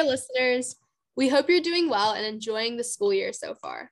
[0.00, 0.76] there, listeners.
[1.16, 3.90] We hope you're doing well and enjoying the school year so far.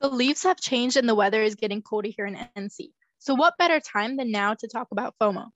[0.00, 2.90] The leaves have changed and the weather is getting colder here in NC.
[3.18, 5.48] So, what better time than now to talk about FOMO?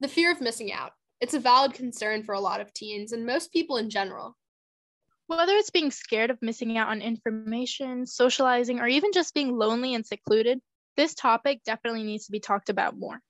[0.00, 0.92] The fear of missing out.
[1.20, 4.36] It's a valid concern for a lot of teens and most people in general.
[5.26, 9.94] Whether it's being scared of missing out on information, socializing, or even just being lonely
[9.94, 10.60] and secluded,
[10.96, 13.20] this topic definitely needs to be talked about more.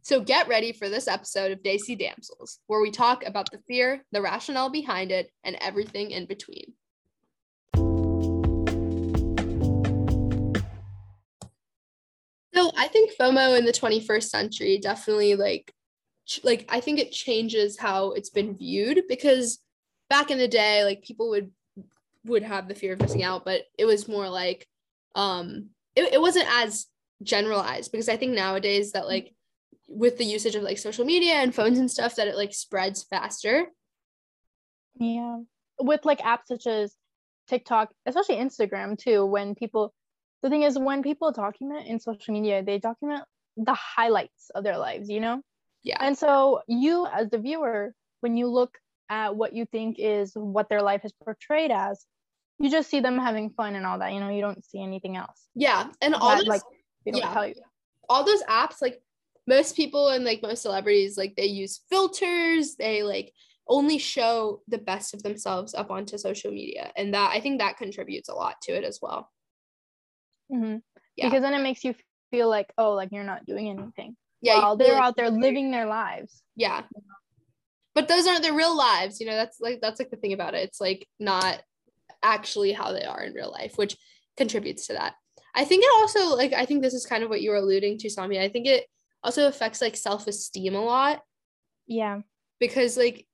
[0.00, 4.04] So get ready for this episode of Daisy Damsels, where we talk about the fear,
[4.12, 6.72] the rationale behind it, and everything in between.
[12.54, 15.72] So I think FOMO in the 21st century definitely like
[16.44, 19.58] like I think it changes how it's been viewed because
[20.08, 21.50] back in the day like people would
[22.24, 24.68] would have the fear of missing out but it was more like
[25.16, 26.86] um it, it wasn't as
[27.22, 29.34] generalized because I think nowadays that like
[29.92, 33.02] with the usage of like social media and phones and stuff that it like spreads
[33.02, 33.66] faster.
[34.98, 35.38] Yeah.
[35.78, 36.94] With like apps such as
[37.48, 39.92] TikTok, especially Instagram too, when people
[40.42, 43.22] the thing is when people document in social media, they document
[43.56, 45.40] the highlights of their lives, you know?
[45.84, 45.98] Yeah.
[46.00, 48.76] And so you as the viewer, when you look
[49.08, 52.04] at what you think is what their life is portrayed as,
[52.58, 54.12] you just see them having fun and all that.
[54.12, 55.48] You know, you don't see anything else.
[55.54, 55.88] Yeah.
[56.00, 56.62] And all those, like
[57.04, 57.32] they don't yeah.
[57.32, 57.54] tell you.
[58.08, 59.00] All those apps, like
[59.46, 63.32] most people and like most celebrities, like they use filters, they like
[63.68, 66.92] only show the best of themselves up onto social media.
[66.96, 69.30] And that I think that contributes a lot to it as well.
[70.52, 70.78] Mm-hmm.
[71.16, 71.28] Yeah.
[71.28, 71.94] Because then it makes you
[72.30, 74.16] feel like, oh, like you're not doing anything.
[74.40, 74.58] Yeah.
[74.58, 76.42] While they're like, out there living their lives.
[76.56, 76.82] Yeah.
[77.94, 79.20] But those aren't their real lives.
[79.20, 80.64] You know, that's like that's like the thing about it.
[80.64, 81.62] It's like not
[82.22, 83.96] actually how they are in real life, which
[84.36, 85.14] contributes to that.
[85.54, 87.98] I think it also like I think this is kind of what you were alluding
[87.98, 88.40] to, Sami.
[88.40, 88.86] I think it
[89.22, 91.22] also affects like self-esteem a lot.
[91.86, 92.20] Yeah.
[92.58, 93.26] Because like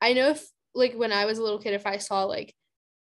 [0.00, 2.54] I know if like when I was a little kid, if I saw like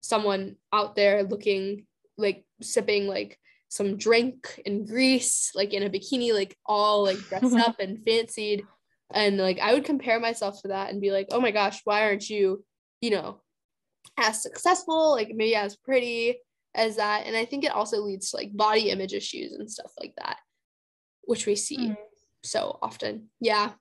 [0.00, 1.86] someone out there looking
[2.16, 7.56] like sipping like some drink in Greece, like in a bikini, like all like dressed
[7.66, 8.64] up and fancied.
[9.12, 12.02] And like I would compare myself to that and be like, oh my gosh, why
[12.02, 12.64] aren't you,
[13.00, 13.40] you know,
[14.16, 16.36] as successful, like maybe as pretty
[16.74, 17.26] as that?
[17.26, 20.38] And I think it also leads to like body image issues and stuff like that,
[21.24, 21.96] which we see mm.
[22.44, 23.30] So often.
[23.40, 23.72] Yeah.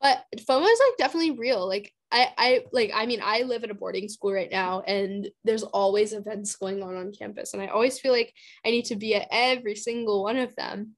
[0.00, 1.66] But FOMO is like definitely real.
[1.66, 5.28] Like I, I like I mean I live at a boarding school right now and
[5.44, 8.32] there's always events going on on campus and I always feel like
[8.64, 10.92] I need to be at every single one of them.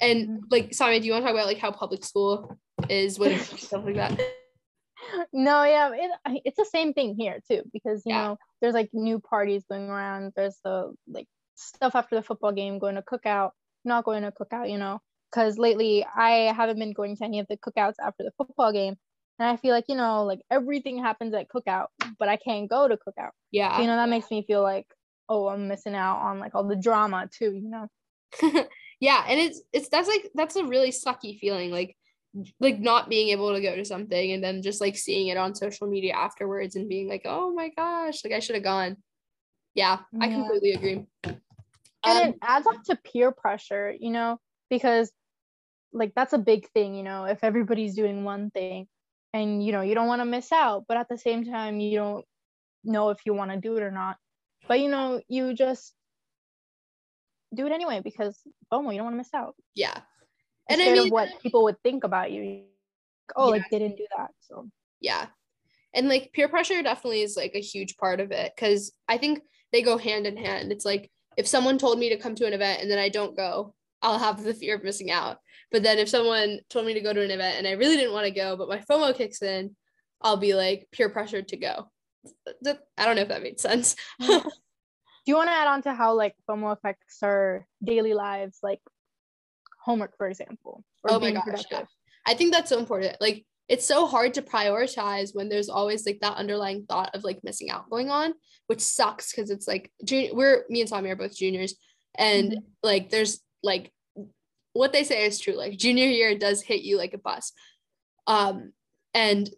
[0.00, 3.58] And like Sami, do you want to talk about like how public school is with
[3.58, 4.20] stuff like that?
[5.32, 8.22] No, yeah, it, it's the same thing here too because you yeah.
[8.22, 10.32] know there's like new parties going around.
[10.36, 11.26] There's the like
[11.56, 13.50] stuff after the football game, going to cookout,
[13.84, 15.00] not going to cookout, you know.
[15.32, 18.96] Because lately I haven't been going to any of the cookouts after the football game,
[19.38, 21.86] and I feel like, you know, like everything happens at cookout,
[22.18, 23.30] but I can't go to cookout.
[23.50, 23.76] Yeah.
[23.76, 24.86] So, you know, that makes me feel like,
[25.28, 27.88] oh, I'm missing out on like all the drama too, you know?
[29.00, 29.24] yeah.
[29.26, 31.70] And it's, it's, that's like, that's a really sucky feeling.
[31.70, 31.96] Like,
[32.60, 35.54] like not being able to go to something and then just like seeing it on
[35.54, 38.96] social media afterwards and being like, oh my gosh, like I should have gone.
[39.74, 41.06] Yeah, yeah, I completely agree.
[41.24, 41.36] And
[42.04, 44.38] um, it adds up to peer pressure, you know,
[44.70, 45.10] because
[45.92, 48.86] like that's a big thing, you know, if everybody's doing one thing,
[49.34, 51.96] and you know you don't want to miss out but at the same time you
[51.96, 52.26] don't
[52.84, 54.18] know if you want to do it or not
[54.68, 55.94] but you know you just
[57.54, 58.40] do it anyway because
[58.72, 59.54] FOMO, you don't want to miss out.
[59.74, 59.98] Yeah.
[60.68, 62.64] And Instead I mean, of what people would think about you.
[63.36, 63.50] Oh, yeah.
[63.50, 64.30] like they didn't do that.
[64.40, 64.68] So
[65.00, 65.26] yeah.
[65.94, 69.40] And like peer pressure definitely is like a huge part of it because I think
[69.72, 70.72] they go hand in hand.
[70.72, 73.36] It's like if someone told me to come to an event and then I don't
[73.36, 75.38] go, I'll have the fear of missing out.
[75.72, 78.12] But then if someone told me to go to an event and I really didn't
[78.12, 79.74] want to go, but my FOMO kicks in,
[80.20, 81.90] I'll be like peer pressured to go.
[82.96, 83.96] I don't know if that made sense.
[84.20, 88.80] Do you want to add on to how like FOMO affects our daily lives, like
[89.80, 90.84] homework, for example?
[91.08, 91.84] oh my gosh, yeah.
[92.26, 93.16] I think that's so important.
[93.20, 97.42] Like it's so hard to prioritize when there's always like that underlying thought of like
[97.42, 98.34] missing out going on,
[98.66, 100.34] which sucks because it's like junior.
[100.34, 101.74] We're me and Sami are both juniors,
[102.16, 102.58] and mm-hmm.
[102.82, 103.92] like there's like
[104.72, 105.54] what they say is true.
[105.54, 107.52] Like junior year does hit you like a bus.
[108.26, 108.72] Um,
[109.14, 109.48] and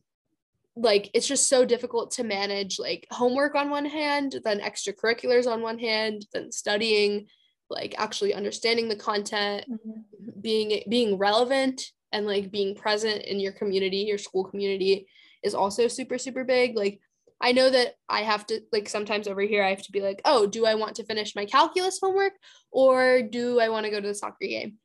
[0.76, 5.62] like it's just so difficult to manage like homework on one hand, then extracurriculars on
[5.62, 7.26] one hand, then studying,
[7.70, 10.40] like actually understanding the content, mm-hmm.
[10.40, 11.82] being being relevant
[12.12, 15.06] and like being present in your community, your school community
[15.42, 16.76] is also super super big.
[16.76, 17.00] Like
[17.40, 20.22] I know that I have to like sometimes over here I have to be like,
[20.24, 22.32] "Oh, do I want to finish my calculus homework
[22.72, 24.78] or do I want to go to the soccer game?"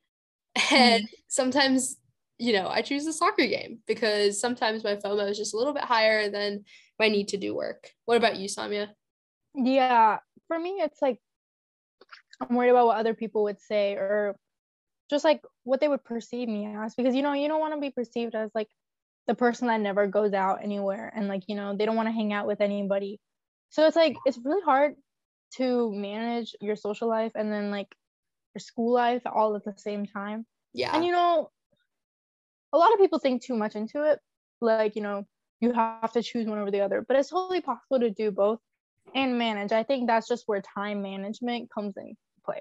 [0.70, 1.14] And mm-hmm.
[1.28, 1.96] sometimes
[2.40, 5.74] you know, I choose the soccer game because sometimes my FOMO is just a little
[5.74, 6.64] bit higher than
[6.98, 7.90] my need to do work.
[8.06, 8.88] What about you, Samia?
[9.54, 11.20] Yeah, for me, it's like
[12.40, 14.36] I'm worried about what other people would say or
[15.10, 17.80] just like what they would perceive me as because you know you don't want to
[17.80, 18.68] be perceived as like
[19.26, 22.12] the person that never goes out anywhere and like you know they don't want to
[22.12, 23.20] hang out with anybody
[23.68, 24.94] so it's like it's really hard
[25.56, 27.88] to manage your social life and then like
[28.58, 30.46] school life all at the same time.
[30.72, 30.94] Yeah.
[30.94, 31.50] And you know
[32.72, 34.18] a lot of people think too much into it.
[34.60, 35.26] Like you know
[35.60, 38.58] you have to choose one over the other but it's totally possible to do both
[39.14, 39.72] and manage.
[39.72, 42.60] I think that's just where time management comes in play.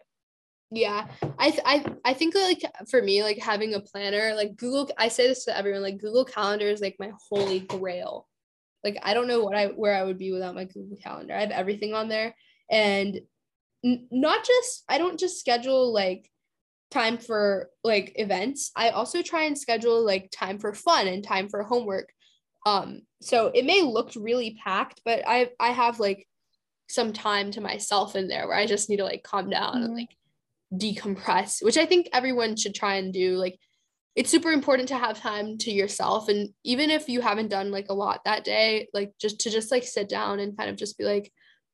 [0.72, 1.08] Yeah.
[1.38, 5.08] I, th- I i think like for me like having a planner like google i
[5.08, 8.28] say this to everyone like google calendar is like my holy grail.
[8.84, 11.36] Like i don't know what i where i would be without my google calendar.
[11.36, 12.36] I have everything on there.
[12.70, 13.20] And
[13.84, 16.30] n- not just i don't just schedule like
[16.92, 21.48] time for like events i also try and schedule like time for fun and time
[21.50, 22.10] for homework
[22.66, 26.28] um so it may look really packed but i i have like
[26.88, 29.84] some time to myself in there where i just need to like calm down mm-hmm.
[29.86, 30.10] and like
[30.74, 33.36] decompress, which I think everyone should try and do.
[33.36, 33.60] Like,
[34.16, 36.30] it's super important to have time to yourself.
[36.30, 39.72] And even if you haven't done like a lot that day, like just to just
[39.72, 41.32] like sit down and kind of just be like,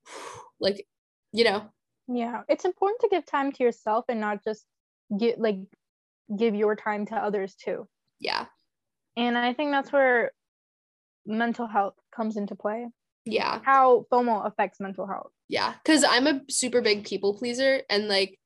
[0.60, 0.86] like,
[1.32, 1.70] you know.
[2.08, 2.42] Yeah.
[2.48, 4.66] It's important to give time to yourself and not just
[5.18, 5.58] get like
[6.36, 7.88] give your time to others too.
[8.20, 8.46] Yeah.
[9.18, 10.32] And I think that's where
[11.26, 12.88] mental health comes into play.
[13.26, 13.60] Yeah.
[13.64, 15.32] How FOMO affects mental health.
[15.48, 15.74] Yeah.
[15.86, 18.40] Cause I'm a super big people pleaser and like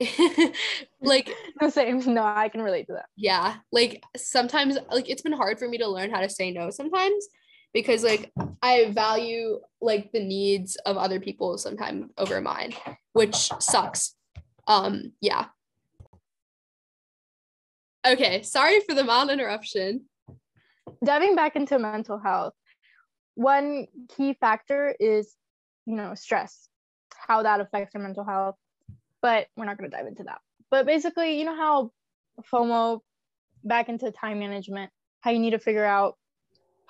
[1.02, 1.30] like
[1.60, 5.58] the same no i can relate to that yeah like sometimes like it's been hard
[5.58, 7.28] for me to learn how to say no sometimes
[7.72, 8.32] because like
[8.62, 12.72] i value like the needs of other people sometimes over mine
[13.12, 14.14] which sucks.
[14.66, 15.46] Um yeah.
[18.06, 20.06] Okay sorry for the mild interruption.
[21.04, 22.54] Diving back into mental health
[23.34, 23.86] one
[24.16, 25.34] key factor is
[25.86, 26.68] you know stress
[27.26, 28.56] how that affects your mental health
[29.22, 30.40] but we're not going to dive into that.
[30.70, 31.90] But basically, you know how
[32.52, 33.00] FOMO
[33.64, 34.90] back into time management,
[35.20, 36.16] how you need to figure out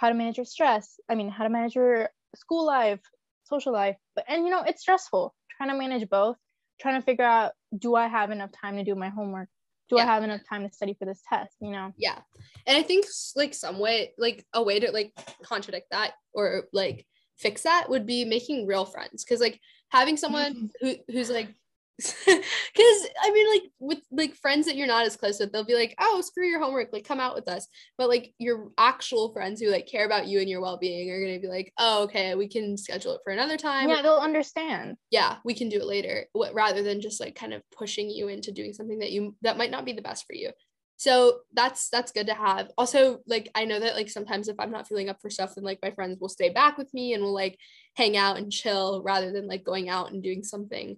[0.00, 0.98] how to manage your stress.
[1.10, 3.00] I mean, how to manage your school life,
[3.44, 3.96] social life.
[4.16, 6.38] But and you know, it's stressful trying to manage both,
[6.80, 9.50] trying to figure out do I have enough time to do my homework?
[9.90, 10.04] Do yeah.
[10.04, 11.92] I have enough time to study for this test, you know?
[11.98, 12.18] Yeah.
[12.66, 13.04] And I think
[13.36, 15.12] like some way like a way to like
[15.42, 17.06] contradict that or like
[17.38, 19.60] fix that would be making real friends cuz like
[19.90, 20.86] having someone mm-hmm.
[20.86, 21.54] who who's like
[22.26, 25.74] because i mean like with like friends that you're not as close with they'll be
[25.74, 27.66] like oh screw your homework like come out with us.
[27.98, 31.40] But like your actual friends who like care about you and your well-being are gonna
[31.40, 33.88] be like oh okay we can schedule it for another time.
[33.88, 34.96] Yeah they'll understand.
[35.10, 38.52] Yeah we can do it later rather than just like kind of pushing you into
[38.52, 40.50] doing something that you that might not be the best for you.
[40.96, 42.70] So that's that's good to have.
[42.76, 45.64] Also like i know that like sometimes if i'm not feeling up for stuff then
[45.64, 47.58] like my friends will stay back with me and will like
[47.96, 50.96] hang out and chill rather than like going out and doing something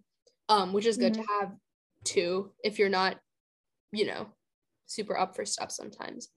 [0.52, 1.22] um, which is good mm-hmm.
[1.22, 1.52] to have
[2.04, 3.16] too if you're not,
[3.90, 4.26] you know,
[4.86, 6.28] super up for stuff sometimes.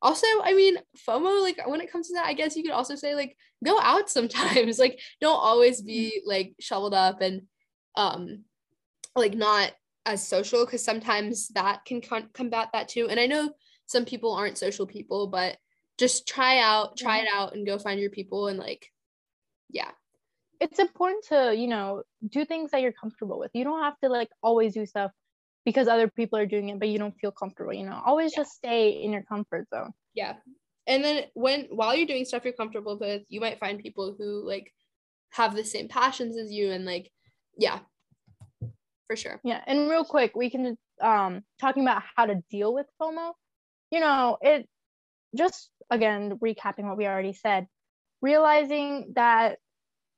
[0.00, 0.78] Also, I mean,
[1.08, 3.78] FOMO, like when it comes to that, I guess you could also say like go
[3.80, 4.78] out sometimes.
[4.80, 6.28] like don't always be mm-hmm.
[6.28, 7.42] like shoveled up and
[7.96, 8.44] um
[9.14, 9.72] like not
[10.04, 13.08] as social because sometimes that can con- combat that too.
[13.08, 13.52] And I know
[13.86, 15.56] some people aren't social people, but
[15.98, 18.88] just try out, try it out and go find your people and like
[19.70, 19.90] yeah
[20.62, 23.50] it's important to you know do things that you're comfortable with.
[23.52, 25.10] You don't have to like always do stuff
[25.64, 28.00] because other people are doing it but you don't feel comfortable you know?
[28.06, 28.42] Always yeah.
[28.42, 29.90] just stay in your comfort zone.
[30.14, 30.36] Yeah.
[30.86, 34.46] And then when while you're doing stuff you're comfortable with you might find people who
[34.46, 34.72] like
[35.30, 37.10] have the same passions as you and like
[37.58, 37.80] yeah.
[39.08, 39.40] For sure.
[39.42, 43.32] Yeah and real quick we can um talking about how to deal with fomo.
[43.90, 44.68] You know it
[45.36, 47.66] just again recapping what we already said
[48.20, 49.58] realizing that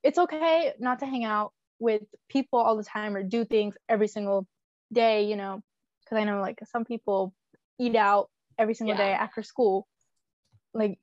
[0.05, 4.07] it's okay not to hang out with people all the time or do things every
[4.07, 4.47] single
[4.93, 5.61] day, you know,
[6.03, 7.33] because I know like some people
[7.79, 9.03] eat out every single yeah.
[9.03, 9.87] day after school.
[10.75, 10.99] Like,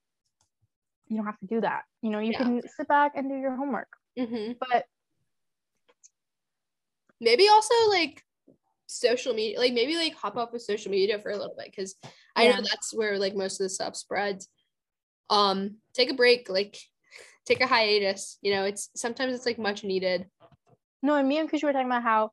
[1.08, 1.82] you don't have to do that.
[2.00, 2.38] You know, you yeah.
[2.38, 3.88] can sit back and do your homework.
[4.16, 4.52] Mm-hmm.
[4.60, 4.84] But
[7.20, 8.22] maybe also like
[8.86, 11.96] social media, like maybe like hop off with social media for a little bit because
[12.36, 14.48] I know that's where like most of the stuff spreads.
[15.28, 16.78] Um, take a break, like
[17.46, 18.38] take a hiatus.
[18.42, 20.26] You know, it's sometimes it's like much needed.
[21.02, 22.30] No, and me and Kushi were talking about how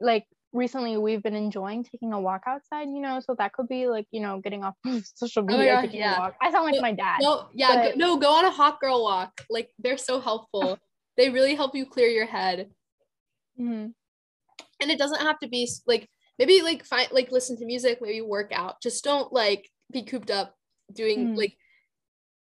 [0.00, 3.88] like recently we've been enjoying taking a walk outside, you know, so that could be
[3.88, 4.74] like, you know, getting off
[5.14, 5.78] social oh media.
[5.78, 6.30] Oh God, yeah.
[6.40, 7.18] I sound like my dad.
[7.20, 7.98] No, yeah, but...
[7.98, 9.42] go, no, go on a hot girl walk.
[9.50, 10.78] Like they're so helpful.
[11.16, 12.70] they really help you clear your head.
[13.60, 13.88] Mm-hmm.
[14.80, 16.08] And it doesn't have to be like
[16.38, 18.80] maybe like find like listen to music, maybe work out.
[18.82, 20.54] Just don't like be cooped up
[20.92, 21.36] doing mm.
[21.36, 21.56] like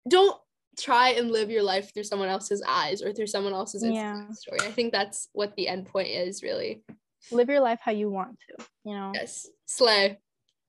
[0.10, 0.38] don't
[0.77, 4.29] try and live your life through someone else's eyes or through someone else's yeah.
[4.31, 4.60] story.
[4.62, 6.84] I think that's what the end point is really.
[7.31, 9.12] Live your life how you want to, you know.
[9.13, 9.48] Yes.
[9.65, 10.19] Slay.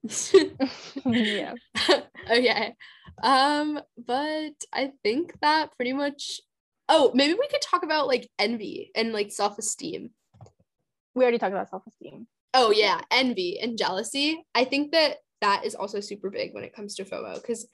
[1.05, 1.55] yeah.
[2.31, 2.75] okay.
[3.23, 6.41] Um, but I think that pretty much
[6.89, 10.11] oh, maybe we could talk about like envy and like self-esteem.
[11.15, 12.27] We already talked about self-esteem.
[12.55, 14.43] Oh yeah, envy and jealousy.
[14.55, 17.67] I think that that is also super big when it comes to FOMO because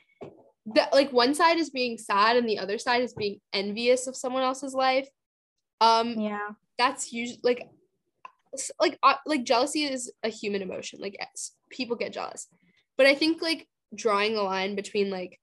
[0.67, 4.17] that like one side is being sad and the other side is being envious of
[4.17, 5.09] someone else's life.
[5.81, 6.51] Um yeah.
[6.79, 7.69] That's usually like
[8.81, 11.01] like uh, like jealousy is a human emotion.
[11.01, 11.17] Like
[11.71, 12.47] people get jealous.
[12.97, 15.41] But I think like drawing a line between like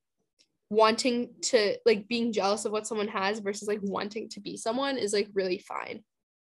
[0.71, 4.97] wanting to like being jealous of what someone has versus like wanting to be someone
[4.97, 6.01] is like really fine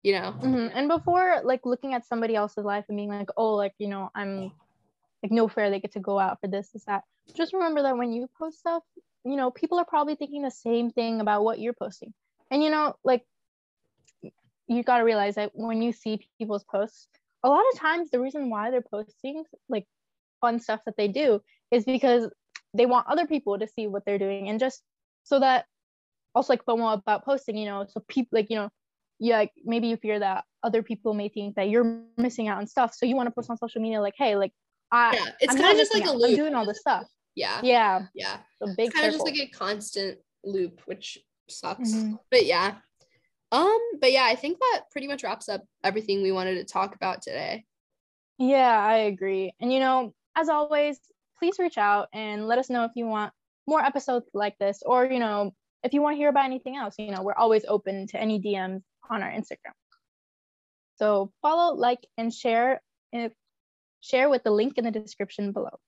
[0.03, 0.69] you know mm-hmm.
[0.77, 4.11] and before like looking at somebody else's life and being like oh like you know
[4.15, 4.53] i'm
[5.23, 7.03] like no fair they get to go out for this is that.
[7.37, 8.83] Just remember that when you post stuff
[9.25, 12.13] you know people are probably thinking the same thing about what you're posting.
[12.51, 13.25] And you know like
[14.69, 17.09] you got to realize that when you see people's posts
[17.45, 19.87] a lot of times the reason why they're posting like
[20.41, 22.29] fun stuff that they do is because
[22.75, 24.49] they want other people to see what they're doing.
[24.49, 24.83] And just
[25.25, 25.67] so that
[26.35, 28.71] also like FOMO about posting, you know, so people like, you know,
[29.19, 32.67] yeah, like maybe you fear that other people may think that you're missing out on
[32.67, 32.95] stuff.
[32.95, 34.53] So you want to post on social media like, hey, like
[34.93, 36.15] I yeah, it's kind of just like out.
[36.15, 36.31] a loop.
[36.31, 37.09] I'm doing all this stuff.
[37.35, 37.61] Yeah.
[37.63, 38.07] Yeah.
[38.15, 38.37] Yeah.
[38.63, 41.19] A big kind of just like a constant loop, which
[41.49, 41.93] sucks.
[41.93, 42.15] Mm-hmm.
[42.31, 42.75] But yeah.
[43.51, 46.95] Um, but yeah, I think that pretty much wraps up everything we wanted to talk
[46.95, 47.65] about today.
[48.39, 49.53] Yeah, I agree.
[49.61, 50.99] And you know, as always,
[51.39, 53.33] please reach out and let us know if you want
[53.67, 56.95] more episodes like this or, you know, if you want to hear about anything else,
[56.99, 59.75] you know, we're always open to any DMs on our Instagram.
[60.97, 62.81] So follow, like, and share
[63.13, 63.33] if,
[64.03, 65.79] share with the link in the description below.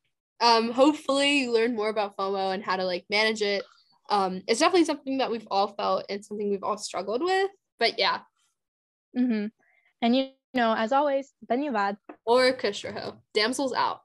[0.40, 3.64] Um, hopefully you learned more about FOMO and how to like manage it.
[4.08, 7.50] Um, it's definitely something that we've all felt and something we've all struggled with.
[7.78, 8.20] But yeah.
[9.16, 9.46] Mm-hmm.
[10.02, 14.00] And you know, as always, Benyavad or Kushraho, damsels out.